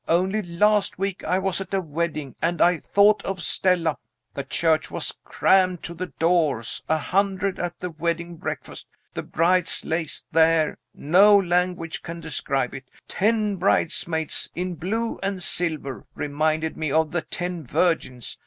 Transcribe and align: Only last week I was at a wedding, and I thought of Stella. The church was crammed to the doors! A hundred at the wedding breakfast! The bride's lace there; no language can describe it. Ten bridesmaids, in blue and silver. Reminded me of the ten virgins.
Only 0.07 0.41
last 0.41 0.97
week 0.97 1.23
I 1.23 1.37
was 1.37 1.61
at 1.61 1.75
a 1.75 1.79
wedding, 1.79 2.35
and 2.41 2.59
I 2.59 2.79
thought 2.79 3.23
of 3.23 3.39
Stella. 3.43 3.99
The 4.33 4.43
church 4.43 4.89
was 4.89 5.15
crammed 5.23 5.83
to 5.83 5.93
the 5.93 6.07
doors! 6.07 6.81
A 6.89 6.97
hundred 6.97 7.59
at 7.59 7.79
the 7.79 7.91
wedding 7.91 8.37
breakfast! 8.37 8.87
The 9.13 9.21
bride's 9.21 9.85
lace 9.85 10.25
there; 10.31 10.79
no 10.95 11.37
language 11.37 12.01
can 12.01 12.19
describe 12.19 12.73
it. 12.73 12.85
Ten 13.07 13.57
bridesmaids, 13.57 14.49
in 14.55 14.73
blue 14.73 15.19
and 15.21 15.43
silver. 15.43 16.07
Reminded 16.15 16.77
me 16.77 16.91
of 16.91 17.11
the 17.11 17.21
ten 17.21 17.63
virgins. 17.63 18.39